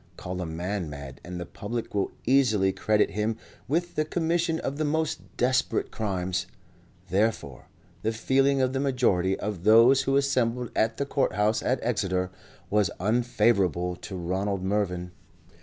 [0.17, 4.77] Call a man mad and the public will easily credit him with the commission of
[4.77, 6.47] the most desperate crimes;
[7.11, 7.67] therefore,
[8.01, 12.31] the feeling of the majority of those who assembled at the Court House at Exeter,
[12.71, 15.11] was unfavourable to Ronald Mervyn.